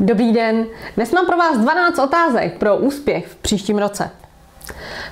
Dobrý 0.00 0.32
den, 0.32 0.66
dnes 0.96 1.12
mám 1.12 1.26
pro 1.26 1.36
vás 1.36 1.58
12 1.58 1.98
otázek 1.98 2.58
pro 2.58 2.76
úspěch 2.76 3.26
v 3.26 3.36
příštím 3.36 3.78
roce. 3.78 4.10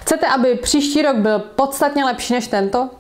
Chcete, 0.00 0.26
aby 0.26 0.54
příští 0.54 1.02
rok 1.02 1.16
byl 1.16 1.38
podstatně 1.38 2.04
lepší 2.04 2.32
než 2.32 2.46
tento? 2.46 2.90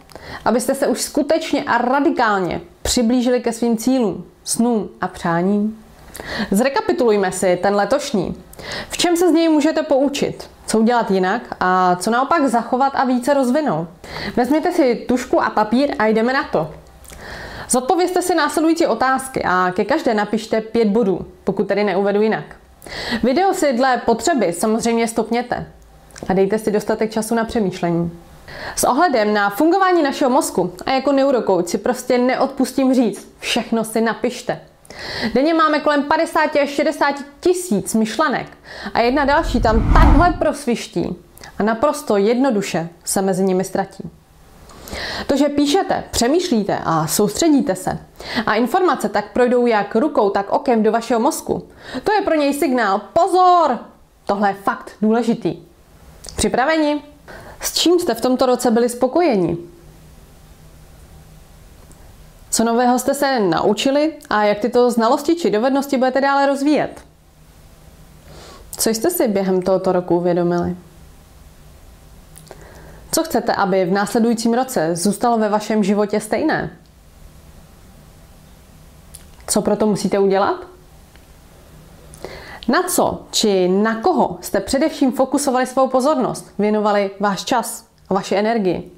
Abyste 0.44 0.74
se 0.74 0.86
už 0.86 1.02
skutečně 1.02 1.64
a 1.64 1.78
radikálně 1.78 2.60
přiblížili 2.82 3.40
ke 3.40 3.52
svým 3.52 3.76
cílům, 3.76 4.24
snům 4.44 4.88
a 5.00 5.08
přáním? 5.08 5.84
Zrekapitulujme 6.50 7.32
si 7.32 7.58
ten 7.62 7.74
letošní. 7.74 8.42
V 8.88 8.96
čem 8.96 9.16
se 9.16 9.28
z 9.28 9.32
něj 9.32 9.48
můžete 9.48 9.82
poučit? 9.82 10.50
Co 10.66 10.78
udělat 10.78 11.10
jinak 11.10 11.42
a 11.60 11.96
co 11.96 12.10
naopak 12.10 12.46
zachovat 12.46 12.92
a 12.94 13.04
více 13.04 13.34
rozvinout? 13.34 13.88
Vezměte 14.36 14.72
si 14.72 14.94
tušku 15.08 15.42
a 15.42 15.50
papír 15.50 15.94
a 15.98 16.06
jdeme 16.06 16.32
na 16.32 16.42
to. 16.42 16.74
Zodpovězte 17.70 18.22
si 18.22 18.34
následující 18.34 18.86
otázky 18.86 19.42
a 19.44 19.72
ke 19.76 19.84
každé 19.84 20.14
napište 20.14 20.60
pět 20.60 20.88
bodů, 20.88 21.26
pokud 21.44 21.68
tedy 21.68 21.84
neuvedu 21.84 22.22
jinak. 22.22 22.44
Video 23.22 23.54
si 23.54 23.72
dle 23.72 24.02
potřeby 24.06 24.52
samozřejmě 24.52 25.08
stopněte 25.08 25.66
a 26.28 26.32
dejte 26.32 26.58
si 26.58 26.70
dostatek 26.70 27.12
času 27.12 27.34
na 27.34 27.44
přemýšlení. 27.44 28.20
S 28.76 28.84
ohledem 28.84 29.34
na 29.34 29.50
fungování 29.50 30.02
našeho 30.02 30.30
mozku 30.30 30.72
a 30.86 30.90
jako 30.90 31.12
neurokouč 31.12 31.68
si 31.68 31.78
prostě 31.78 32.18
neodpustím 32.18 32.94
říct, 32.94 33.34
všechno 33.38 33.84
si 33.84 34.00
napište. 34.00 34.60
Denně 35.34 35.54
máme 35.54 35.80
kolem 35.80 36.02
50 36.02 36.56
až 36.56 36.68
60 36.68 37.14
tisíc 37.40 37.94
myšlenek 37.94 38.46
a 38.94 39.00
jedna 39.00 39.24
další 39.24 39.60
tam 39.60 39.92
takhle 39.94 40.32
prosviští 40.38 41.16
a 41.58 41.62
naprosto 41.62 42.16
jednoduše 42.16 42.88
se 43.04 43.22
mezi 43.22 43.44
nimi 43.44 43.64
ztratí. 43.64 44.10
To, 45.26 45.36
že 45.36 45.48
píšete, 45.48 46.04
přemýšlíte 46.10 46.78
a 46.84 47.06
soustředíte 47.06 47.74
se 47.74 47.98
a 48.46 48.54
informace 48.54 49.08
tak 49.08 49.32
projdou 49.32 49.66
jak 49.66 49.96
rukou, 49.96 50.30
tak 50.30 50.52
okem 50.52 50.82
do 50.82 50.92
vašeho 50.92 51.20
mozku, 51.20 51.68
to 52.04 52.12
je 52.12 52.20
pro 52.20 52.34
něj 52.34 52.54
signál 52.54 53.00
pozor! 53.12 53.78
Tohle 54.26 54.48
je 54.48 54.54
fakt 54.54 54.92
důležitý. 55.02 55.56
Připraveni? 56.36 57.02
S 57.60 57.72
čím 57.72 58.00
jste 58.00 58.14
v 58.14 58.20
tomto 58.20 58.46
roce 58.46 58.70
byli 58.70 58.88
spokojeni? 58.88 59.58
Co 62.50 62.64
nového 62.64 62.98
jste 62.98 63.14
se 63.14 63.40
naučili 63.40 64.12
a 64.30 64.44
jak 64.44 64.58
tyto 64.58 64.90
znalosti 64.90 65.34
či 65.34 65.50
dovednosti 65.50 65.96
budete 65.96 66.20
dále 66.20 66.46
rozvíjet? 66.46 67.04
Co 68.78 68.90
jste 68.90 69.10
si 69.10 69.28
během 69.28 69.62
tohoto 69.62 69.92
roku 69.92 70.16
uvědomili? 70.16 70.76
Co 73.14 73.22
chcete, 73.22 73.52
aby 73.52 73.84
v 73.84 73.92
následujícím 73.92 74.54
roce 74.54 74.96
zůstalo 74.96 75.38
ve 75.38 75.48
vašem 75.48 75.84
životě 75.84 76.20
stejné? 76.20 76.76
Co 79.46 79.62
proto 79.62 79.86
musíte 79.86 80.18
udělat? 80.18 80.56
Na 82.68 82.82
co 82.82 83.22
či 83.30 83.68
na 83.68 84.00
koho 84.00 84.38
jste 84.40 84.60
především 84.60 85.12
fokusovali 85.12 85.66
svou 85.66 85.88
pozornost, 85.88 86.54
věnovali 86.58 87.10
váš 87.20 87.44
čas 87.44 87.86
a 88.08 88.14
vaši 88.14 88.34
energii? 88.34 88.92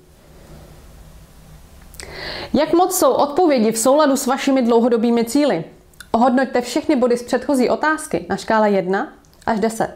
Jak 2.53 2.73
moc 2.73 2.99
jsou 2.99 3.13
odpovědi 3.13 3.73
v 3.73 3.79
souladu 3.79 4.17
s 4.17 4.27
vašimi 4.27 4.63
dlouhodobými 4.63 5.25
cíly? 5.25 5.65
Ohodnoťte 6.11 6.61
všechny 6.61 6.97
body 6.97 7.17
z 7.17 7.23
předchozí 7.23 7.71
otázky 7.71 8.27
na 8.29 8.37
škále 8.37 8.71
1 8.71 9.13
až 9.47 9.61
10. 9.61 9.91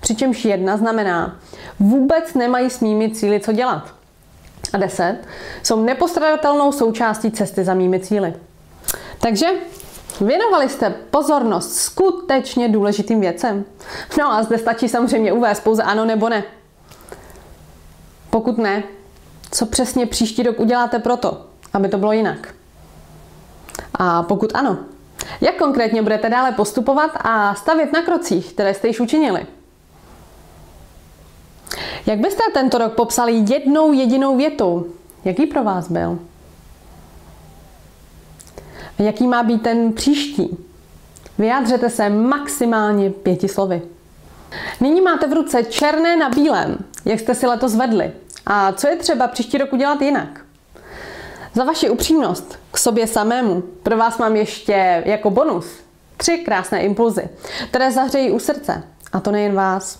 Přičemž 0.00 0.44
1 0.44 0.76
znamená, 0.76 1.38
vůbec 1.80 2.34
nemají 2.34 2.70
s 2.70 2.80
mými 2.80 3.10
cíly 3.10 3.40
co 3.40 3.52
dělat. 3.52 3.94
A 4.72 4.76
10 4.76 5.18
jsou 5.62 5.82
nepostradatelnou 5.82 6.72
součástí 6.72 7.30
cesty 7.30 7.64
za 7.64 7.74
mými 7.74 8.00
cíly. 8.00 8.34
Takže 9.18 9.46
Věnovali 10.20 10.68
jste 10.68 10.90
pozornost 10.90 11.74
skutečně 11.74 12.68
důležitým 12.68 13.20
věcem? 13.20 13.64
No 14.18 14.32
a 14.32 14.42
zde 14.42 14.58
stačí 14.58 14.88
samozřejmě 14.88 15.32
uvést 15.32 15.60
pouze 15.60 15.82
ano 15.82 16.04
nebo 16.04 16.28
ne. 16.28 16.44
Pokud 18.30 18.58
ne, 18.58 18.82
co 19.50 19.66
přesně 19.66 20.06
příští 20.06 20.42
rok 20.42 20.60
uděláte 20.60 20.98
proto, 20.98 21.46
aby 21.72 21.88
to 21.88 21.98
bylo 21.98 22.12
jinak? 22.12 22.54
A 23.94 24.22
pokud 24.22 24.50
ano, 24.54 24.78
jak 25.40 25.56
konkrétně 25.56 26.02
budete 26.02 26.30
dále 26.30 26.52
postupovat 26.52 27.10
a 27.14 27.54
stavět 27.54 27.92
na 27.92 28.02
krocích, 28.02 28.52
které 28.52 28.74
jste 28.74 28.88
již 28.88 29.00
učinili? 29.00 29.46
Jak 32.06 32.18
byste 32.18 32.42
tento 32.54 32.78
rok 32.78 32.94
popsali 32.94 33.32
jednou 33.32 33.92
jedinou 33.92 34.36
větou? 34.36 34.86
Jaký 35.24 35.46
pro 35.46 35.64
vás 35.64 35.90
byl? 35.90 36.18
Jaký 38.98 39.26
má 39.26 39.42
být 39.42 39.62
ten 39.62 39.92
příští? 39.92 40.58
Vyjádřete 41.38 41.90
se 41.90 42.08
maximálně 42.08 43.10
pěti 43.10 43.48
slovy. 43.48 43.82
Nyní 44.80 45.00
máte 45.00 45.26
v 45.26 45.32
ruce 45.32 45.64
černé 45.64 46.16
na 46.16 46.28
bílém, 46.28 46.78
jak 47.04 47.20
jste 47.20 47.34
si 47.34 47.46
letos 47.46 47.74
vedli. 47.74 48.12
A 48.46 48.72
co 48.72 48.88
je 48.88 48.96
třeba 48.96 49.26
příští 49.26 49.58
rok 49.58 49.72
udělat 49.72 50.02
jinak? 50.02 50.43
Za 51.54 51.64
vaši 51.64 51.90
upřímnost 51.90 52.58
k 52.70 52.78
sobě 52.78 53.06
samému 53.06 53.62
pro 53.82 53.96
vás 53.96 54.18
mám 54.18 54.36
ještě 54.36 55.02
jako 55.06 55.30
bonus 55.30 55.66
tři 56.16 56.38
krásné 56.38 56.82
impulzy, 56.82 57.28
které 57.68 57.92
zahřejí 57.92 58.30
u 58.30 58.38
srdce. 58.38 58.82
A 59.12 59.20
to 59.20 59.30
nejen 59.30 59.54
vás. 59.54 59.98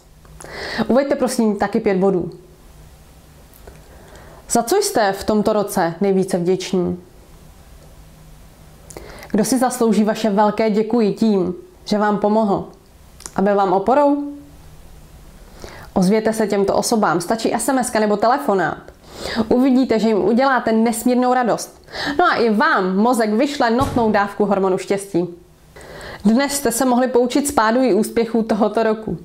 Uveďte 0.88 1.14
prosím 1.14 1.56
taky 1.56 1.80
pět 1.80 1.96
bodů. 1.96 2.30
Za 4.50 4.62
co 4.62 4.76
jste 4.76 5.12
v 5.12 5.24
tomto 5.24 5.52
roce 5.52 5.94
nejvíce 6.00 6.38
vděční? 6.38 7.00
Kdo 9.30 9.44
si 9.44 9.58
zaslouží 9.58 10.04
vaše 10.04 10.30
velké 10.30 10.70
děkuji 10.70 11.12
tím, 11.12 11.54
že 11.84 11.98
vám 11.98 12.18
pomohl? 12.18 12.68
Aby 13.36 13.54
vám 13.54 13.72
oporou? 13.72 14.32
Ozvěte 15.92 16.32
se 16.32 16.46
těmto 16.46 16.76
osobám, 16.76 17.20
stačí 17.20 17.54
SMS 17.58 17.92
nebo 17.92 18.16
telefonát. 18.16 18.93
Uvidíte, 19.48 19.98
že 19.98 20.08
jim 20.08 20.24
uděláte 20.24 20.72
nesmírnou 20.72 21.34
radost. 21.34 21.82
No 22.18 22.24
a 22.24 22.34
i 22.34 22.50
vám 22.50 22.96
mozek 22.96 23.30
vyšle 23.30 23.70
notnou 23.70 24.12
dávku 24.12 24.44
hormonu 24.44 24.78
štěstí. 24.78 25.28
Dnes 26.24 26.52
jste 26.52 26.72
se 26.72 26.84
mohli 26.84 27.08
poučit 27.08 27.48
z 27.48 27.52
pádu 27.52 27.82
i 27.82 27.94
úspěchů 27.94 28.42
tohoto 28.42 28.82
roku. 28.82 29.18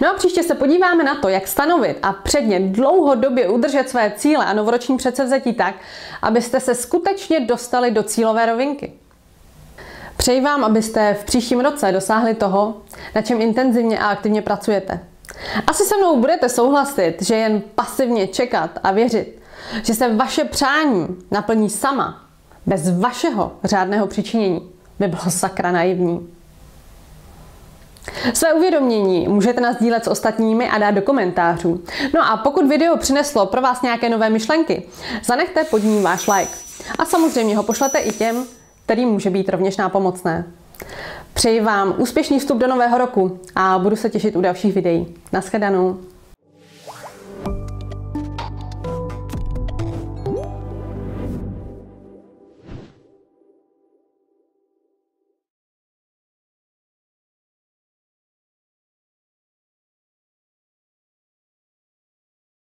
No 0.00 0.10
a 0.10 0.14
příště 0.14 0.42
se 0.42 0.54
podíváme 0.54 1.04
na 1.04 1.14
to, 1.14 1.28
jak 1.28 1.48
stanovit 1.48 1.98
a 2.02 2.12
předně 2.12 2.60
dlouhodobě 2.60 3.48
udržet 3.48 3.88
své 3.88 4.12
cíle 4.16 4.44
a 4.44 4.52
novoroční 4.52 4.96
předsevzetí 4.96 5.52
tak, 5.52 5.74
abyste 6.22 6.60
se 6.60 6.74
skutečně 6.74 7.40
dostali 7.40 7.90
do 7.90 8.02
cílové 8.02 8.46
rovinky. 8.46 8.92
Přeji 10.16 10.40
vám, 10.40 10.64
abyste 10.64 11.14
v 11.14 11.24
příštím 11.24 11.60
roce 11.60 11.92
dosáhli 11.92 12.34
toho, 12.34 12.76
na 13.14 13.22
čem 13.22 13.40
intenzivně 13.40 13.98
a 13.98 14.06
aktivně 14.06 14.42
pracujete. 14.42 15.00
Asi 15.66 15.84
se 15.84 15.96
mnou 15.96 16.20
budete 16.20 16.48
souhlasit, 16.48 17.16
že 17.20 17.34
jen 17.34 17.62
pasivně 17.74 18.26
čekat 18.26 18.70
a 18.82 18.90
věřit, 18.90 19.35
že 19.82 19.94
se 19.94 20.14
vaše 20.14 20.44
přání 20.44 21.06
naplní 21.30 21.70
sama, 21.70 22.22
bez 22.66 22.98
vašeho 22.98 23.52
řádného 23.64 24.06
přičinění, 24.06 24.70
by 24.98 25.08
bylo 25.08 25.22
sakra 25.28 25.72
naivní. 25.72 26.28
Své 28.34 28.52
uvědomění 28.52 29.28
můžete 29.28 29.60
nazdílet 29.60 30.04
s 30.04 30.08
ostatními 30.08 30.68
a 30.70 30.78
dát 30.78 30.90
do 30.90 31.02
komentářů. 31.02 31.80
No 32.14 32.30
a 32.32 32.36
pokud 32.36 32.68
video 32.68 32.96
přineslo 32.96 33.46
pro 33.46 33.60
vás 33.60 33.82
nějaké 33.82 34.08
nové 34.08 34.30
myšlenky, 34.30 34.82
zanechte 35.24 35.64
pod 35.64 35.82
ním 35.82 36.02
váš 36.02 36.28
like. 36.28 36.52
A 36.98 37.04
samozřejmě 37.04 37.56
ho 37.56 37.62
pošlete 37.62 37.98
i 37.98 38.12
těm, 38.12 38.44
kterým 38.84 39.08
může 39.08 39.30
být 39.30 39.48
rovněž 39.48 39.76
nápomocné. 39.76 40.44
Přeji 41.34 41.60
vám 41.60 41.94
úspěšný 41.98 42.38
vstup 42.38 42.58
do 42.58 42.66
nového 42.66 42.98
roku 42.98 43.40
a 43.54 43.78
budu 43.78 43.96
se 43.96 44.10
těšit 44.10 44.36
u 44.36 44.40
dalších 44.40 44.74
videí. 44.74 45.14
Naschledanou. 45.32 45.98